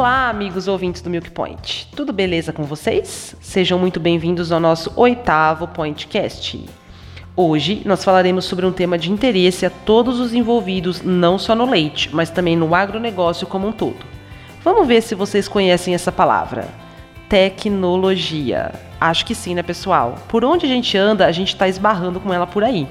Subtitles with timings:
[0.00, 1.86] Olá, amigos ouvintes do Milk Point.
[1.94, 3.36] Tudo beleza com vocês?
[3.38, 6.64] Sejam muito bem-vindos ao nosso oitavo Pointcast.
[7.36, 11.68] Hoje nós falaremos sobre um tema de interesse a todos os envolvidos, não só no
[11.68, 13.98] leite, mas também no agronegócio como um todo.
[14.64, 16.66] Vamos ver se vocês conhecem essa palavra.
[17.28, 18.72] Tecnologia.
[18.98, 20.14] Acho que sim, né, pessoal?
[20.28, 22.88] Por onde a gente anda, a gente está esbarrando com ela por aí.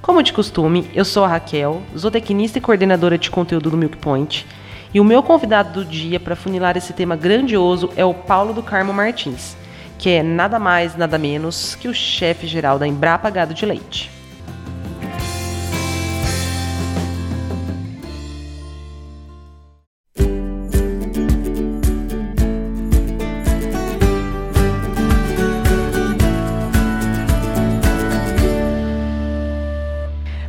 [0.00, 4.46] Como de costume, eu sou a Raquel, zootecnista e coordenadora de conteúdo do Milk Point
[4.92, 8.62] e o meu convidado do dia para funilar esse tema grandioso é o Paulo do
[8.62, 9.56] Carmo Martins,
[9.98, 14.17] que é nada mais, nada menos que o chefe geral da Embrapa Gado de Leite.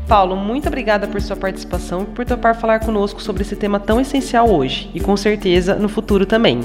[0.09, 4.02] Paulo, muito obrigada por sua participação e por topar falar conosco sobre esse tema tão
[4.02, 6.62] essencial hoje e com certeza no futuro também.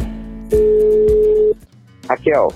[2.09, 2.49] Raquel,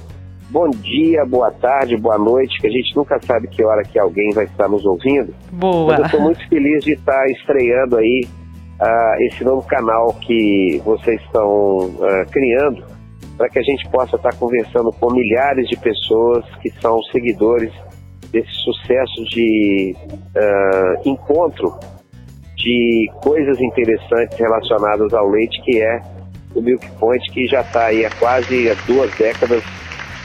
[0.48, 4.30] bom dia, boa tarde, boa noite, que a gente nunca sabe que hora que alguém
[4.30, 5.34] vai estar nos ouvindo.
[5.53, 5.89] Boa.
[5.89, 8.23] Mas eu estou muito feliz de estar estreando aí
[8.80, 12.83] uh, esse novo canal que vocês estão uh, criando
[13.36, 17.73] para que a gente possa estar conversando com milhares de pessoas que são seguidores
[18.30, 21.78] desse sucesso de uh, encontro
[22.56, 26.02] de coisas interessantes relacionadas ao leite, que é
[26.54, 29.62] o Milk Point, que já está aí há quase duas décadas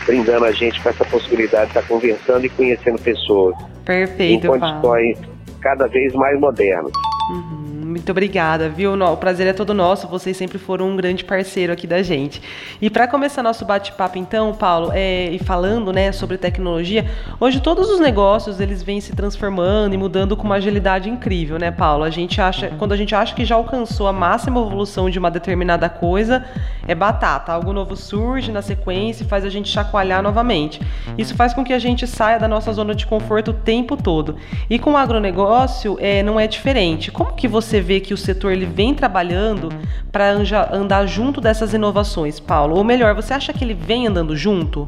[0.06, 5.20] brindando a gente com essa possibilidade de estar conversando e conhecendo pessoas Perfeito, em condições
[5.20, 5.36] Paulo.
[5.62, 6.92] cada vez mais modernas.
[7.32, 7.73] Uhum.
[7.94, 8.94] Muito obrigada, viu?
[8.94, 10.08] O prazer é todo nosso.
[10.08, 12.42] Vocês sempre foram um grande parceiro aqui da gente.
[12.82, 17.06] E para começar nosso bate-papo, então, Paulo, é, e falando, né, sobre tecnologia,
[17.40, 21.70] hoje todos os negócios eles vêm se transformando e mudando com uma agilidade incrível, né,
[21.70, 22.04] Paulo?
[22.04, 25.30] A gente acha, quando a gente acha que já alcançou a máxima evolução de uma
[25.30, 26.44] determinada coisa,
[26.88, 27.54] é batata.
[27.54, 30.82] Algo novo surge na sequência e faz a gente chacoalhar novamente.
[31.16, 34.36] Isso faz com que a gente saia da nossa zona de conforto o tempo todo.
[34.68, 37.12] E com o agronegócio é, não é diferente.
[37.12, 39.70] Como que você vê que o setor ele vem trabalhando
[40.12, 40.32] para
[40.72, 42.78] andar junto dessas inovações, Paulo?
[42.78, 44.88] Ou melhor, você acha que ele vem andando junto?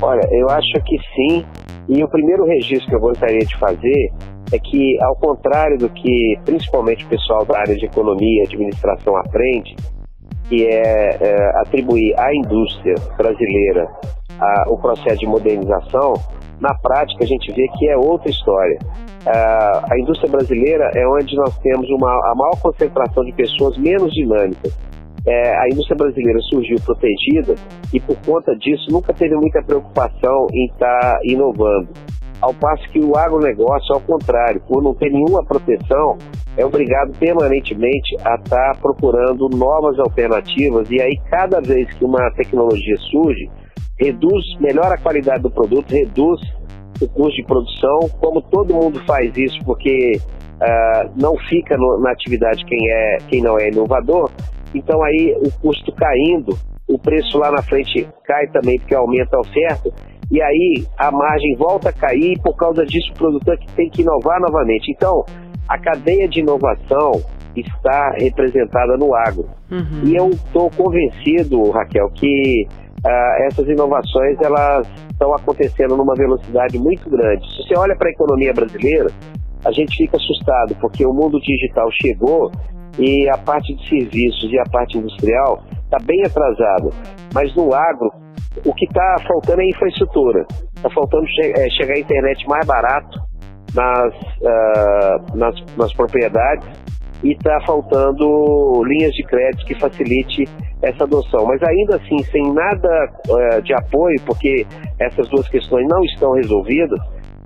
[0.00, 1.44] Olha, eu acho que sim.
[1.88, 4.12] E o primeiro registro que eu gostaria de fazer
[4.52, 9.16] é que, ao contrário do que principalmente o pessoal da área de economia e administração
[9.16, 9.74] aprende,
[10.48, 13.86] que é, é atribuir à indústria brasileira
[14.40, 16.14] a, o processo de modernização,
[16.60, 18.78] na prática a gente vê que é outra história.
[19.26, 24.12] Uh, a indústria brasileira é onde nós temos uma, a maior concentração de pessoas menos
[24.12, 24.76] dinâmicas.
[25.26, 27.54] É, a indústria brasileira surgiu protegida
[27.92, 31.88] e, por conta disso, nunca teve muita preocupação em estar tá inovando.
[32.40, 36.16] Ao passo que o agronegócio, ao contrário, por não ter nenhuma proteção,
[36.56, 42.30] é obrigado permanentemente a estar tá procurando novas alternativas e aí cada vez que uma
[42.36, 43.50] tecnologia surge,
[43.98, 46.40] reduz, melhora a qualidade do produto, reduz
[47.00, 50.20] o custo de produção, como todo mundo faz isso porque
[50.60, 54.30] uh, não fica no, na atividade quem, é, quem não é inovador,
[54.74, 56.56] então aí o custo caindo,
[56.88, 59.90] o preço lá na frente cai também porque aumenta a oferta,
[60.30, 63.88] e aí a margem volta a cair e por causa disso o produtor que tem
[63.88, 64.90] que inovar novamente.
[64.90, 65.24] Então,
[65.66, 67.12] a cadeia de inovação
[67.56, 69.48] está representada no agro.
[69.70, 70.04] Uhum.
[70.04, 72.66] E eu estou convencido, Raquel, que
[73.04, 77.46] uh, essas inovações elas estão acontecendo numa velocidade muito grande.
[77.54, 79.10] Se você olha para a economia brasileira,
[79.64, 82.50] a gente fica assustado porque o mundo digital chegou
[82.98, 86.90] e a parte de serviços e a parte industrial está bem atrasada.
[87.34, 88.10] Mas no agro,
[88.64, 90.46] o que está faltando é infraestrutura.
[90.76, 93.20] Está faltando che é, chegar a internet mais barato
[93.74, 96.66] nas, uh, nas, nas propriedades
[97.22, 100.44] e está faltando linhas de crédito que facilite
[100.82, 101.44] essa adoção.
[101.46, 102.88] Mas ainda assim, sem nada
[103.28, 104.66] uh, de apoio, porque
[105.00, 107.00] essas duas questões não estão resolvidas,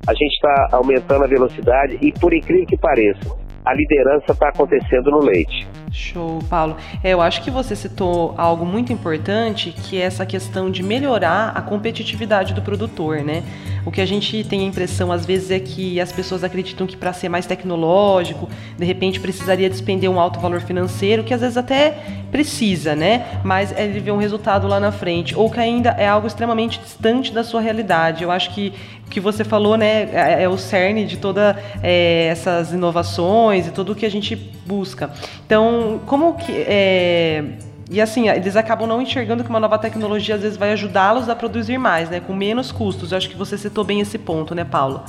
[0.06, 5.10] a gente está aumentando a velocidade e, por incrível que pareça, a liderança está acontecendo
[5.10, 5.66] no leite.
[5.92, 6.76] Show, Paulo.
[7.04, 11.52] É, eu acho que você citou algo muito importante, que é essa questão de melhorar
[11.54, 13.42] a competitividade do produtor, né?
[13.84, 16.96] O que a gente tem a impressão às vezes é que as pessoas acreditam que
[16.96, 18.48] para ser mais tecnológico,
[18.78, 21.90] de repente precisaria despender um alto valor financeiro, que às vezes até
[22.30, 23.40] precisa, né?
[23.44, 27.32] Mas ele vê um resultado lá na frente, ou que ainda é algo extremamente distante
[27.32, 28.22] da sua realidade.
[28.22, 28.72] Eu acho que
[29.12, 33.92] que você falou, né, é, é o cerne de todas é, essas inovações e tudo
[33.92, 35.10] o que a gente busca.
[35.44, 36.52] Então, como que.
[36.66, 37.44] É,
[37.90, 41.36] e assim, eles acabam não enxergando que uma nova tecnologia às vezes vai ajudá-los a
[41.36, 42.20] produzir mais, né?
[42.26, 43.12] Com menos custos.
[43.12, 45.02] Eu acho que você citou bem esse ponto, né, Paulo?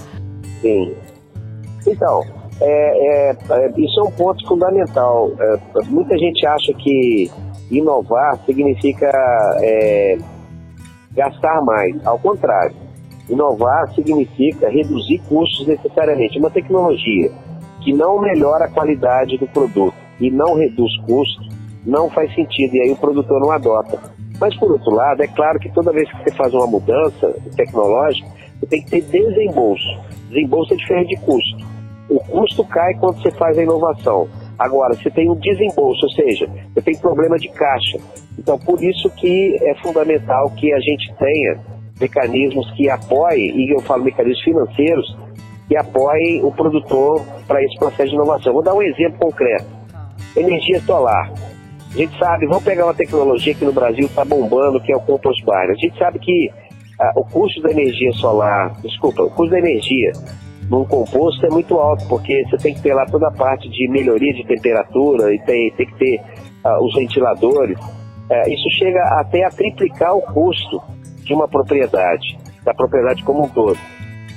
[0.61, 0.93] Sim.
[1.87, 2.21] Então,
[2.59, 5.31] é, é, é, isso é um ponto fundamental.
[5.85, 7.31] Muita gente acha que
[7.71, 9.09] inovar significa
[11.15, 12.05] gastar mais.
[12.05, 12.82] Ao contrário,
[13.29, 16.39] inovar significa reduzir custos necessariamente.
[16.39, 17.31] Uma tecnologia
[17.81, 21.49] que não melhora a qualidade do produto e não reduz custos,
[21.85, 23.99] não faz sentido, e aí o produtor não adota.
[24.39, 28.27] Mas, por outro lado, é claro que toda vez que você faz uma mudança tecnológica,
[28.59, 29.99] você tem que ter desembolso.
[30.29, 31.65] Desembolso é diferente de custo.
[32.09, 34.27] O custo cai quando você faz a inovação.
[34.57, 37.99] Agora, você tem um desembolso, ou seja, você tem problema de caixa.
[38.37, 43.81] Então, por isso que é fundamental que a gente tenha mecanismos que apoiem, e eu
[43.81, 45.17] falo mecanismos financeiros,
[45.67, 48.53] que apoiem o produtor para esse processo de inovação.
[48.53, 49.65] Vou dar um exemplo concreto.
[50.35, 51.31] Energia solar.
[51.93, 54.99] A gente sabe, vamos pegar uma tecnologia que no Brasil está bombando, que é o
[54.99, 55.69] compost bar.
[55.69, 56.51] A gente sabe que
[56.99, 60.11] ah, o custo da energia solar, desculpa, o custo da energia
[60.69, 63.87] num composto é muito alto, porque você tem que ter lá toda a parte de
[63.89, 66.21] melhoria de temperatura e tem, tem que ter
[66.63, 67.77] ah, os ventiladores.
[68.29, 70.81] É, isso chega até a triplicar o custo
[71.23, 73.77] de uma propriedade, da propriedade como um todo.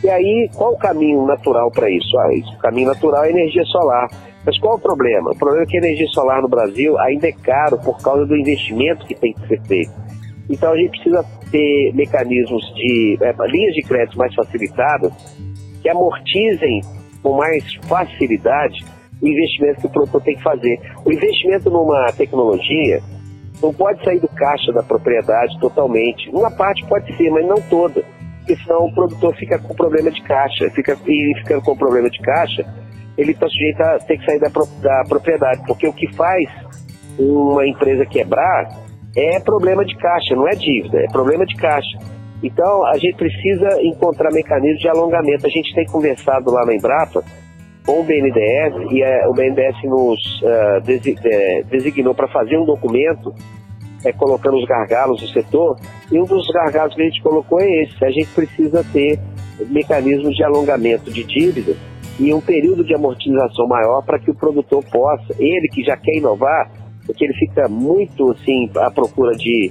[0.04, 2.18] E aí, qual o caminho natural para isso?
[2.18, 2.52] Ah, isso?
[2.52, 4.08] O caminho natural é energia solar.
[4.44, 5.30] Mas qual o problema?
[5.32, 8.36] O problema é que a energia solar no Brasil ainda é caro por causa do
[8.36, 9.90] investimento que tem que ser feito.
[10.48, 15.12] Então a gente precisa ter mecanismos de é, linhas de crédito mais facilitadas
[15.82, 16.80] que amortizem
[17.22, 18.84] com mais facilidade
[19.20, 20.78] o investimento que o produtor tem que fazer.
[21.04, 23.02] O investimento numa tecnologia
[23.62, 26.28] não pode sair do caixa da propriedade totalmente.
[26.30, 28.02] Uma parte pode ser, mas não toda.
[28.38, 30.70] Porque senão o produtor fica com problema de caixa.
[30.70, 32.64] Fica, e ficando com problema de caixa,
[33.16, 35.62] ele está sujeito a ter que sair da, da propriedade.
[35.66, 36.48] Porque o que faz
[37.18, 38.68] uma empresa quebrar
[39.16, 41.98] é problema de caixa, não é dívida, é problema de caixa.
[42.42, 45.46] Então a gente precisa encontrar mecanismos de alongamento.
[45.46, 47.24] A gente tem conversado lá na Embrapa
[47.86, 53.32] com o BNDES e é, o BNDES nos uh, designou para fazer um documento
[54.04, 55.78] é, colocando os gargalos do setor
[56.10, 58.04] e um dos gargalos que a gente colocou é esse.
[58.04, 59.18] A gente precisa ter
[59.70, 61.74] mecanismos de alongamento de dívida
[62.18, 66.16] e um período de amortização maior para que o produtor possa, ele que já quer
[66.16, 66.70] inovar,
[67.04, 69.70] porque ele fica muito assim à procura de,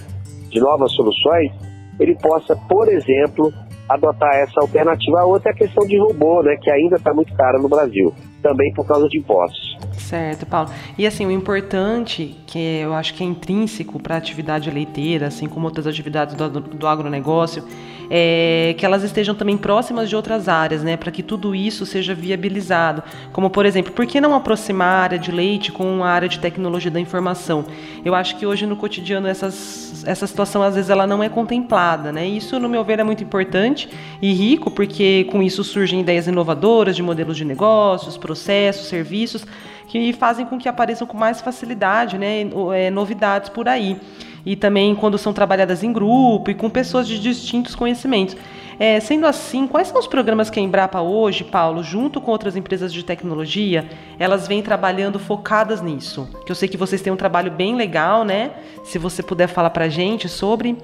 [0.50, 1.52] de novas soluções,
[2.00, 3.52] ele possa, por exemplo,
[3.90, 5.20] adotar essa alternativa.
[5.20, 8.14] A outra é a questão de robô, né, que ainda está muito cara no Brasil,
[8.42, 9.78] também por causa de impostos.
[9.94, 10.70] Certo, Paulo.
[10.98, 15.48] E assim, o importante, que eu acho que é intrínseco para a atividade leiteira, assim
[15.48, 17.64] como outras atividades do, do agronegócio,
[18.10, 22.14] é, que elas estejam também próximas de outras áreas, né, para que tudo isso seja
[22.14, 23.04] viabilizado.
[23.32, 26.40] Como, por exemplo, por que não aproximar a área de leite com a área de
[26.40, 27.66] tecnologia da informação?
[28.04, 32.12] Eu acho que hoje no cotidiano essas, essa situação às vezes ela não é contemplada,
[32.12, 32.28] né?
[32.28, 33.90] Isso, no meu ver, é muito importante
[34.22, 39.46] e rico, porque com isso surgem ideias inovadoras de modelos de negócios, processos, serviços
[39.88, 42.42] que fazem com que apareçam com mais facilidade, né,
[42.74, 44.00] é, novidades por aí
[44.46, 48.38] e também quando são trabalhadas em grupo e com pessoas de distintos conhecimentos.
[48.78, 52.56] É, sendo assim, quais são os programas que a Embrapa hoje, Paulo, junto com outras
[52.56, 53.88] empresas de tecnologia,
[54.20, 56.28] elas vêm trabalhando focadas nisso?
[56.46, 58.52] Que eu sei que vocês têm um trabalho bem legal, né?
[58.84, 60.78] Se você puder falar para a gente sobre.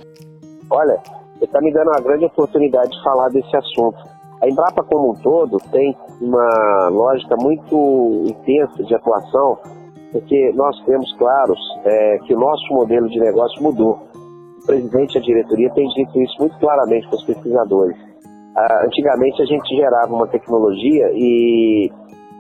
[0.70, 1.00] Olha,
[1.38, 4.11] você está me dando uma grande oportunidade de falar desse assunto.
[4.42, 9.60] A Embrapa como um todo tem uma lógica muito intensa de atuação
[10.12, 14.00] porque nós temos claros é, que o nosso modelo de negócio mudou.
[14.62, 17.98] O presidente e a diretoria têm dito isso muito claramente para os pesquisadores.
[18.56, 21.90] Ah, antigamente a gente gerava uma tecnologia e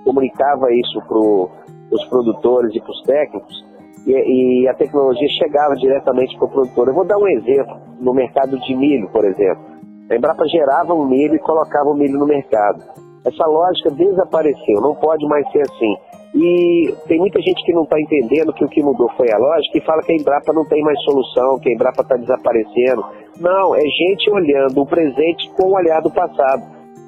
[0.03, 3.71] comunicava isso para os produtores e para os técnicos
[4.05, 6.87] e, e, a tecnologia chegava diretamente para o produtor.
[6.87, 9.70] Eu vou dar um exemplo no mercado de milho, por exemplo.
[10.11, 12.83] A Embrapa gerava um milho e colocava o milho no mercado.
[13.25, 15.95] Essa lógica desapareceu, não pode mais ser assim.
[16.35, 19.77] E tem muita gente que não está entendendo que o que mudou foi a lógica
[19.77, 23.05] e fala que a Embrapa não tem mais solução, que a Embrapa está desaparecendo.
[23.39, 26.61] Não, é gente olhando o presente com o olhar do passado.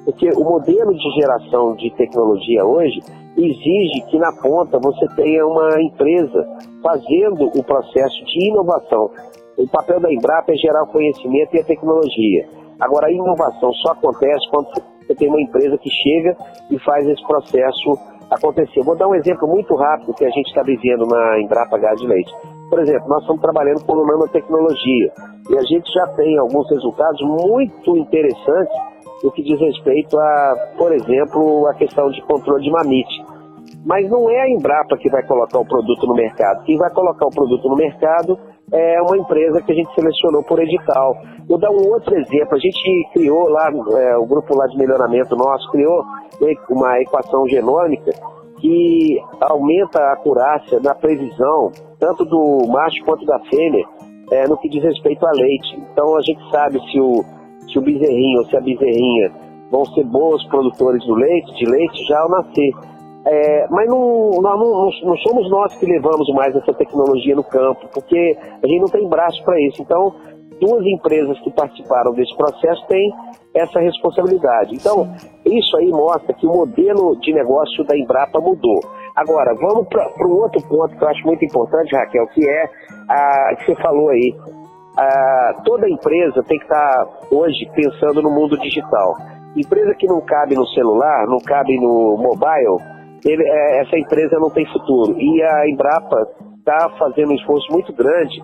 [0.06, 3.00] Porque o modelo de geração de tecnologia hoje
[3.36, 6.42] exige que na ponta você tenha uma empresa
[6.82, 9.10] fazendo o processo de inovação.
[9.58, 12.63] O papel da Embrapa é gerar o conhecimento e a tecnologia.
[12.80, 14.68] Agora, a inovação só acontece quando
[15.00, 16.36] você tem uma empresa que chega
[16.70, 17.98] e faz esse processo
[18.30, 18.82] acontecer.
[18.82, 22.06] Vou dar um exemplo muito rápido que a gente está vivendo na Embrapa Gás de
[22.06, 22.32] Leite.
[22.70, 25.12] Por exemplo, nós estamos trabalhando com nanotecnologia
[25.50, 28.74] e a gente já tem alguns resultados muito interessantes
[29.22, 33.24] no que diz respeito a, por exemplo, a questão de controle de mamite.
[33.84, 36.64] Mas não é a Embrapa que vai colocar o produto no mercado.
[36.64, 38.38] Quem vai colocar o produto no mercado
[38.72, 41.14] é uma empresa que a gente selecionou por edital.
[41.46, 42.54] Vou dar um outro exemplo.
[42.54, 46.02] A gente criou lá, é, o grupo lá de melhoramento nosso criou
[46.70, 48.12] uma equação genômica
[48.58, 53.84] que aumenta a acurácia na previsão, tanto do macho quanto da fêmea,
[54.32, 55.82] é, no que diz respeito a leite.
[55.92, 57.22] Então a gente sabe se o,
[57.70, 59.32] se o bezerrinho ou se a bezerrinha
[59.70, 62.72] vão ser bons produtores do leite, de leite já ao nascer.
[63.26, 67.88] É, mas não, não, não, não, somos nós que levamos mais essa tecnologia no campo,
[67.92, 69.80] porque a gente não tem braço para isso.
[69.80, 70.14] Então,
[70.60, 73.10] duas empresas que participaram desse processo têm
[73.54, 74.74] essa responsabilidade.
[74.74, 75.08] Então,
[75.46, 78.80] isso aí mostra que o modelo de negócio da Embrapa mudou.
[79.16, 82.64] Agora, vamos para um outro ponto que eu acho muito importante, Raquel, que é
[83.08, 84.34] a que você falou aí.
[84.98, 89.14] A, toda empresa tem que estar hoje pensando no mundo digital.
[89.56, 94.50] Empresa que não cabe no celular, não cabe no mobile, ele, é, essa empresa não
[94.50, 95.18] tem futuro.
[95.18, 96.26] E a Embrapa
[96.58, 98.42] está fazendo um esforço muito grande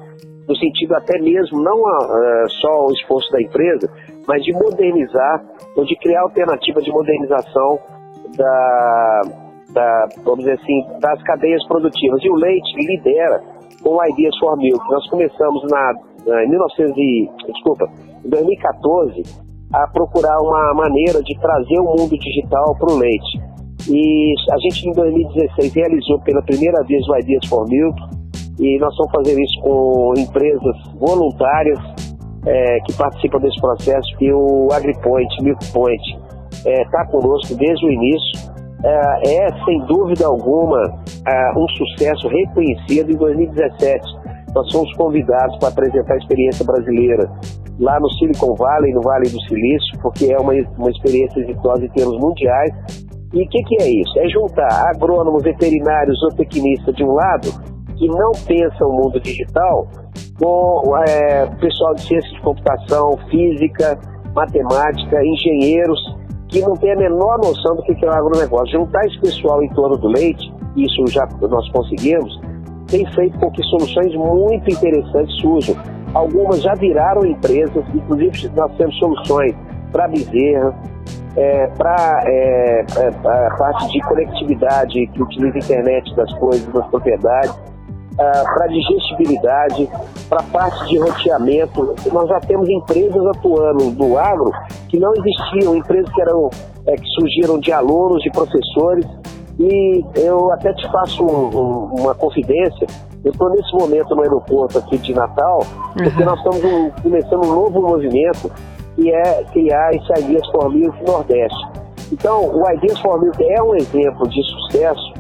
[0.49, 3.89] no sentido até mesmo, não uh, só o esforço da empresa,
[4.27, 5.45] mas de modernizar,
[5.77, 7.79] ou de criar alternativa de modernização
[8.37, 9.21] da,
[9.73, 12.21] da, vamos dizer assim, das cadeias produtivas.
[12.25, 13.41] E o leite lidera
[13.83, 14.83] com o Ideas for Milk.
[14.91, 15.93] Nós começamos na,
[16.27, 17.87] na, em 1900 e, desculpa,
[18.25, 19.23] em 2014
[19.73, 23.41] a procurar uma maneira de trazer o mundo digital para o leite.
[23.89, 27.67] E a gente em 2016 realizou pela primeira vez o Ideas for
[28.61, 31.79] e nós vamos fazer isso com empresas voluntárias
[32.47, 36.03] é, que participam desse processo, e o AgriPoint, MilkPoint,
[36.53, 38.51] está é, tá conosco desde o início.
[38.83, 40.79] É, é sem dúvida alguma,
[41.27, 44.21] é, um sucesso reconhecido em 2017.
[44.55, 47.31] Nós fomos convidados para apresentar a experiência brasileira
[47.79, 51.91] lá no Silicon Valley, no Vale do Silício, porque é uma, uma experiência exitosa em
[51.91, 52.73] termos mundiais.
[53.33, 54.19] E o que, que é isso?
[54.19, 57.49] É juntar agrônomos, veterinários, zootecnistas de um lado
[57.97, 59.87] que não pensa o mundo digital
[60.41, 63.99] com é, pessoal de ciência de computação, física,
[64.35, 65.99] matemática, engenheiros,
[66.49, 68.81] que não tem a menor noção do que é o agronegócio.
[68.81, 72.41] Juntar esse pessoal em torno do leite, isso já nós conseguimos,
[72.89, 75.77] tem feito com que soluções muito interessantes surjam.
[76.15, 79.55] Algumas já viraram empresas, inclusive nós temos soluções
[79.93, 80.75] para bezerra,
[81.37, 86.87] é, para é, é, a parte de conectividade que utiliza a internet das coisas, das
[86.89, 89.89] propriedades, uh, para digestibilidade,
[90.29, 91.95] para parte de roteamento.
[92.13, 94.53] Nós já temos empresas atuando no agro
[94.89, 96.51] que não existiam, empresas que, eram,
[96.87, 99.07] é, que surgiram de alunos, de professores.
[99.59, 102.87] E eu até te faço um, um, uma confidência.
[103.23, 105.61] Eu estou nesse momento no aeroporto aqui de Natal,
[105.93, 106.25] porque uhum.
[106.25, 108.51] nós estamos um, começando um novo movimento
[109.00, 111.69] que é criar esse Ideas for Milk Nordeste.
[112.12, 115.14] Então, o Ideas for é um exemplo de sucesso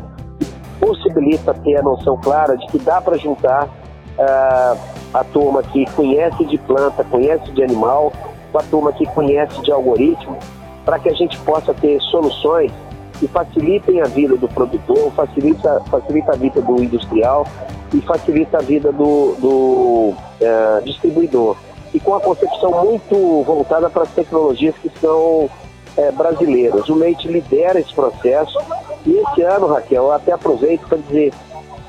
[0.78, 4.78] possibilita ter a noção clara de que dá para juntar uh,
[5.12, 8.12] a turma que conhece de planta, conhece de animal,
[8.50, 10.38] com a turma que conhece de algoritmo,
[10.84, 12.72] para que a gente possa ter soluções
[13.18, 17.46] que facilitem a vida do produtor, facilita, facilita a vida do industrial
[17.92, 21.56] e facilita a vida do, do uh, distribuidor.
[21.92, 25.50] E com a concepção muito voltada para as tecnologias que são
[25.96, 26.88] é, brasileiras.
[26.88, 28.58] O leite lidera esse processo
[29.06, 31.32] e esse ano, Raquel, eu até aproveito para dizer,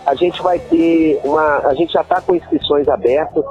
[0.06, 1.60] a gente vai ter uma.
[1.68, 3.44] A gente já está com inscrições abertas.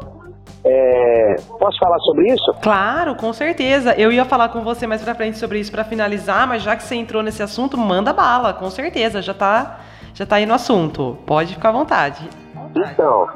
[0.62, 2.52] É, posso falar sobre isso?
[2.61, 3.95] Claro, com certeza.
[3.95, 6.83] Eu ia falar com você mais para frente sobre isso para finalizar, mas já que
[6.83, 9.23] você entrou nesse assunto, manda bala, com certeza.
[9.23, 9.80] Já está
[10.12, 11.16] já tá aí no assunto.
[11.25, 12.28] Pode ficar à vontade.
[12.76, 13.28] Então,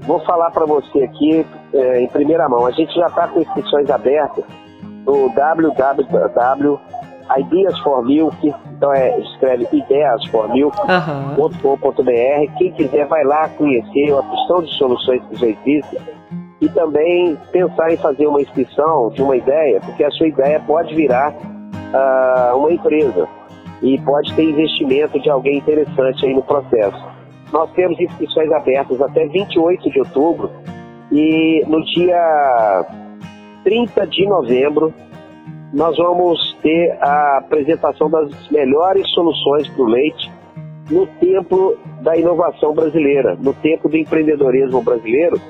[0.00, 2.66] vou falar para você aqui é, em primeira mão.
[2.66, 4.44] A gente já está com inscrições abertas
[5.06, 6.78] no www
[7.38, 11.38] Ideas for Milk, então é, escreve ideias for milk.com.br.
[11.38, 12.56] Uhum.
[12.58, 16.00] Quem quiser vai lá conhecer a opção de soluções que já existem
[16.60, 20.94] e também pensar em fazer uma inscrição de uma ideia, porque a sua ideia pode
[20.94, 23.28] virar uh, uma empresa
[23.80, 27.19] e pode ter investimento de alguém interessante aí no processo.
[27.52, 30.50] Nós temos inscrições abertas até 28 de outubro
[31.10, 32.86] e no dia
[33.64, 34.94] 30 de novembro
[35.72, 40.30] nós vamos ter a apresentação das melhores soluções para o leite
[40.90, 45.40] no templo da inovação brasileira, no templo do empreendedorismo brasileiro,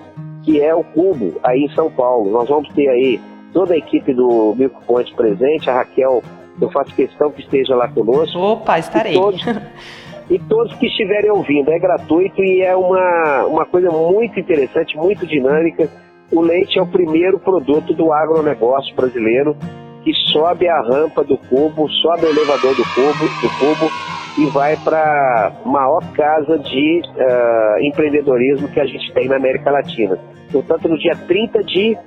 [0.42, 2.30] que é o Cubo, aí em São Paulo.
[2.30, 3.20] Nós vamos ter aí
[3.52, 6.22] toda a equipe do Milk Point presente, a Raquel,
[6.60, 8.38] eu faço questão que esteja lá conosco.
[8.38, 9.12] Opa, estarei.
[9.12, 9.42] E todos,
[10.30, 15.26] e todos que estiverem ouvindo, é gratuito e é uma, uma coisa muito interessante, muito
[15.26, 15.88] dinâmica.
[16.30, 19.56] O leite é o primeiro produto do agronegócio brasileiro
[20.04, 23.90] que sobe a rampa do cubo, sobe o elevador do cubo, do cubo
[24.38, 29.70] e vai para a maior casa de uh, empreendedorismo que a gente tem na América
[29.70, 30.16] Latina.
[30.52, 31.98] Portanto, no dia 30 de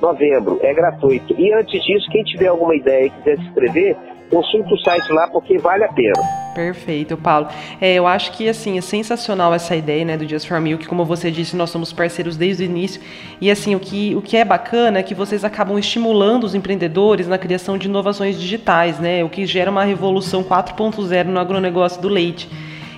[0.00, 1.34] novembro, é gratuito.
[1.36, 3.96] E antes disso, quem tiver alguma ideia e quiser se inscrever,
[4.30, 6.43] consulte o site lá porque vale a pena.
[6.54, 7.48] Perfeito, Paulo.
[7.80, 11.04] É, eu acho que assim é sensacional essa ideia, né, do Just for Milk, como
[11.04, 13.00] você disse, nós somos parceiros desde o início.
[13.40, 17.26] E assim, o que, o que é bacana é que vocês acabam estimulando os empreendedores
[17.26, 22.08] na criação de inovações digitais, né, o que gera uma revolução 4.0 no agronegócio do
[22.08, 22.48] leite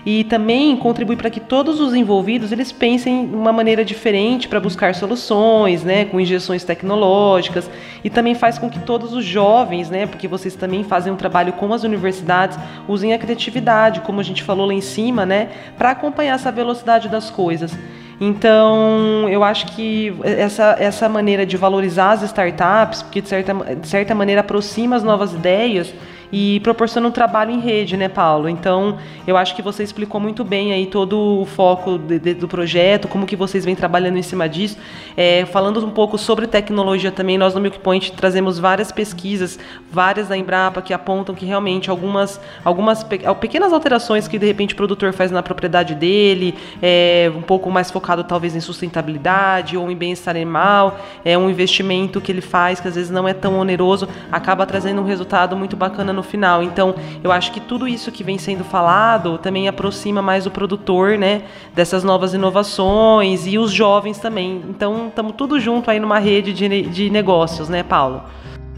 [0.06, 4.60] e também contribui para que todos os envolvidos eles pensem de uma maneira diferente para
[4.60, 7.68] buscar soluções, né, com injeções tecnológicas
[8.04, 11.52] e também faz com que todos os jovens, né, porque vocês também fazem um trabalho
[11.54, 15.90] com as universidades, usem a criatividade, como a gente falou lá em cima, né, para
[15.90, 17.76] acompanhar essa velocidade das coisas.
[18.20, 23.88] Então, eu acho que essa, essa maneira de valorizar as startups, porque de certa, de
[23.88, 25.92] certa maneira aproxima as novas ideias,
[26.32, 28.48] e proporciona um trabalho em rede, né, Paulo?
[28.48, 32.48] Então, eu acho que você explicou muito bem aí todo o foco de, de, do
[32.48, 34.76] projeto, como que vocês vêm trabalhando em cima disso.
[35.16, 39.58] É, falando um pouco sobre tecnologia também, nós no Milk Point trazemos várias pesquisas,
[39.90, 44.74] várias da Embrapa, que apontam que realmente algumas, algumas pe pequenas alterações que de repente
[44.74, 49.90] o produtor faz na propriedade dele, é, um pouco mais focado talvez em sustentabilidade ou
[49.90, 53.58] em bem-estar animal, é um investimento que ele faz que às vezes não é tão
[53.58, 56.62] oneroso, acaba trazendo um resultado muito bacana no final.
[56.62, 61.16] Então, eu acho que tudo isso que vem sendo falado também aproxima mais o produtor,
[61.16, 61.42] né,
[61.74, 64.64] dessas novas inovações e os jovens também.
[64.68, 68.22] Então, estamos tudo junto aí numa rede de, de negócios, né, Paulo?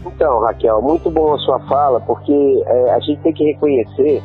[0.05, 4.21] Então, Raquel, muito bom a sua fala, porque é, a gente tem que reconhecer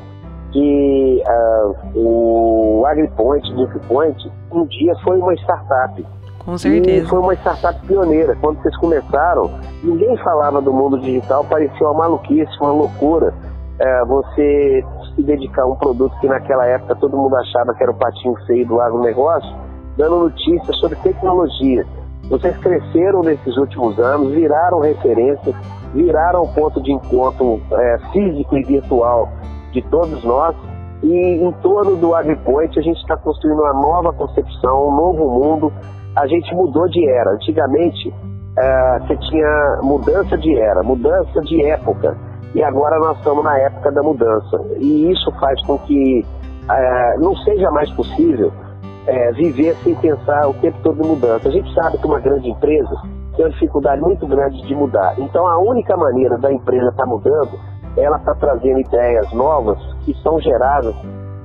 [0.53, 6.07] que uh, o AgriPoint, o Point, um dia foi uma startup.
[6.45, 7.07] Com certeza.
[7.07, 8.37] E foi uma startup pioneira.
[8.41, 9.51] Quando vocês começaram,
[9.83, 13.35] ninguém falava do mundo digital, parecia uma maluquice, uma loucura.
[13.79, 14.85] É, você
[15.15, 18.37] se dedicar a um produto que naquela época todo mundo achava que era o patinho
[18.47, 19.53] feio do agronegócio,
[19.97, 21.85] dando notícias sobre tecnologia.
[22.29, 25.55] Vocês cresceram nesses últimos anos, viraram referência,
[25.93, 29.29] viraram ponto de encontro é, físico e virtual
[29.73, 30.55] de todos nós.
[31.03, 35.73] E em torno do AgriPoint a gente está construindo uma nova concepção, um novo mundo,
[36.17, 37.31] a gente mudou de era.
[37.33, 42.17] Antigamente, uh, você tinha mudança de era, mudança de época.
[42.55, 44.65] E agora nós estamos na época da mudança.
[44.79, 50.55] E isso faz com que uh, não seja mais possível uh, viver sem pensar o
[50.55, 51.49] tempo todo em mudança.
[51.49, 52.95] A gente sabe que uma grande empresa
[53.37, 55.15] tem uma dificuldade muito grande de mudar.
[55.19, 57.59] Então, a única maneira da empresa estar tá mudando,
[57.97, 60.95] ela está trazendo ideias novas que são geradas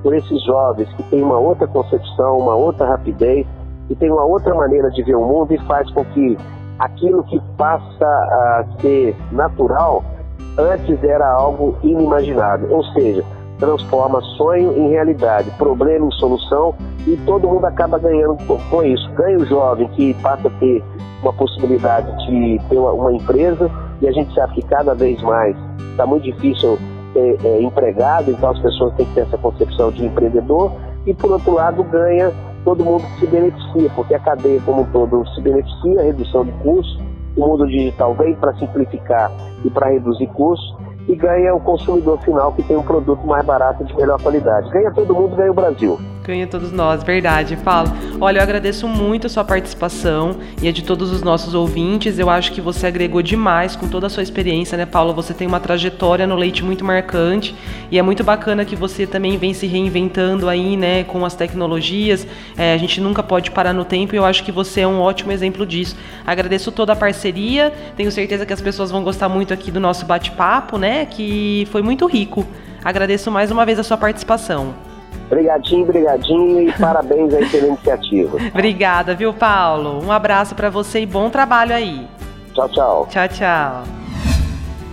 [0.00, 3.46] por esses jovens que têm uma outra concepção, uma outra rapidez
[3.90, 6.38] e tem uma outra maneira de ver o mundo e faz com que
[6.78, 10.02] aquilo que passa a ser natural
[10.56, 12.70] antes era algo inimaginável.
[12.70, 13.24] Ou seja,
[13.58, 16.74] transforma sonho em realidade, problema em solução
[17.06, 18.36] e todo mundo acaba ganhando
[18.70, 19.10] com isso.
[19.12, 20.82] Ganha o jovem que passa a ter
[21.22, 25.54] uma possibilidade de ter uma, empresa e a gente sabe que cada vez mais
[25.90, 26.78] está muito difícil
[27.12, 30.72] ter é, empregado, então as pessoas têm que ter essa concepção de empreendedor
[31.04, 32.32] e por outro lado ganha
[32.64, 37.00] todo mundo se beneficia, porque a cadeia como um todo se beneficia, redução de custos,
[37.36, 39.30] o mundo digital vem para simplificar
[39.64, 40.76] e para reduzir custos,
[41.08, 44.70] e ganha o consumidor final que tem um produto mais barato de melhor qualidade.
[44.70, 45.98] Ganha todo mundo, ganha o Brasil.
[46.30, 47.90] Ganha todos nós, verdade, falo.
[48.20, 52.20] Olha, eu agradeço muito a sua participação e a de todos os nossos ouvintes.
[52.20, 55.12] Eu acho que você agregou demais com toda a sua experiência, né, Paulo?
[55.14, 57.52] Você tem uma trajetória no leite muito marcante
[57.90, 62.24] e é muito bacana que você também vem se reinventando aí, né, com as tecnologias.
[62.56, 65.00] É, a gente nunca pode parar no tempo e eu acho que você é um
[65.00, 65.96] ótimo exemplo disso.
[66.24, 70.06] Agradeço toda a parceria, tenho certeza que as pessoas vão gostar muito aqui do nosso
[70.06, 72.46] bate-papo, né, que foi muito rico.
[72.84, 74.89] Agradeço mais uma vez a sua participação.
[75.30, 78.36] Obrigadinho, brigadinho e parabéns aí pela iniciativa.
[78.52, 80.04] Obrigada, viu, Paulo?
[80.04, 82.08] Um abraço para você e bom trabalho aí.
[82.52, 83.08] Tchau, tchau.
[83.08, 83.84] Tchau, tchau.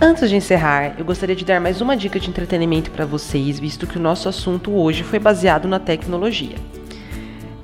[0.00, 3.84] Antes de encerrar, eu gostaria de dar mais uma dica de entretenimento para vocês, visto
[3.84, 6.54] que o nosso assunto hoje foi baseado na tecnologia.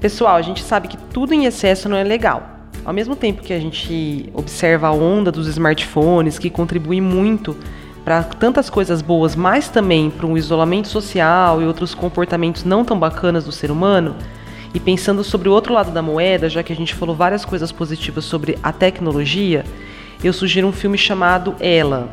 [0.00, 2.42] Pessoal, a gente sabe que tudo em excesso não é legal.
[2.84, 7.56] Ao mesmo tempo que a gente observa a onda dos smartphones, que contribuem muito
[8.04, 12.98] para tantas coisas boas, mas também para um isolamento social e outros comportamentos não tão
[12.98, 14.14] bacanas do ser humano,
[14.74, 17.70] e pensando sobre o outro lado da moeda, já que a gente falou várias coisas
[17.70, 19.64] positivas sobre a tecnologia,
[20.22, 22.08] eu sugiro um filme chamado Ela.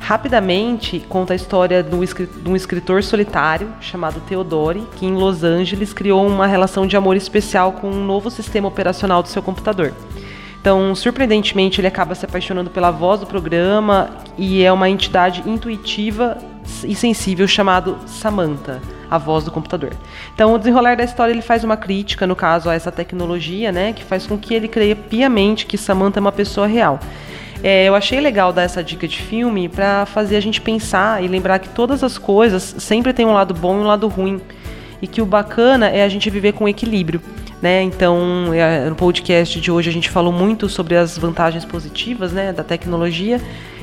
[0.00, 6.26] Rapidamente conta a história de um escritor solitário chamado Theodore, que em Los Angeles criou
[6.26, 9.94] uma relação de amor especial com um novo sistema operacional do seu computador.
[10.60, 16.36] Então, surpreendentemente, ele acaba se apaixonando pela voz do programa e é uma entidade intuitiva
[16.84, 19.92] e sensível chamado Samantha, a voz do computador.
[20.34, 23.94] Então, o desenrolar da história ele faz uma crítica, no caso, a essa tecnologia, né,
[23.94, 27.00] que faz com que ele creia piamente que Samantha é uma pessoa real.
[27.62, 31.28] É, eu achei legal dar essa dica de filme para fazer a gente pensar e
[31.28, 34.40] lembrar que todas as coisas sempre tem um lado bom e um lado ruim.
[35.00, 37.20] E que o bacana é a gente viver com equilíbrio.
[37.60, 37.82] Né?
[37.82, 42.52] Então, é, no podcast de hoje a gente falou muito sobre as vantagens positivas né,
[42.52, 43.40] da tecnologia.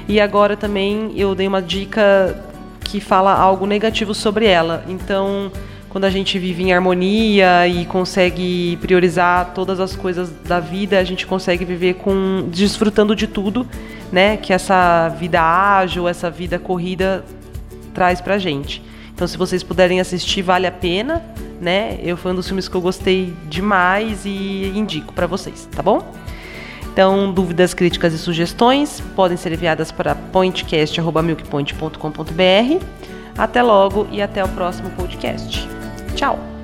[0.07, 2.43] E agora também eu dei uma dica
[2.79, 4.83] que fala algo negativo sobre ela.
[4.87, 5.51] Então,
[5.89, 11.03] quando a gente vive em harmonia e consegue priorizar todas as coisas da vida, a
[11.03, 13.67] gente consegue viver com desfrutando de tudo,
[14.11, 14.37] né?
[14.37, 17.23] Que essa vida ágil, essa vida corrida
[17.93, 18.81] traz pra gente.
[19.17, 21.23] Então, se vocês puderem assistir, vale a pena,
[21.59, 21.97] né?
[22.03, 26.13] Eu foi um dos filmes que eu gostei demais e indico para vocês, tá bom?
[26.93, 32.85] Então, dúvidas, críticas e sugestões podem ser enviadas para pointcast.milkpoint.com.br.
[33.35, 35.67] Até logo e até o próximo podcast.
[36.13, 36.56] Tchau!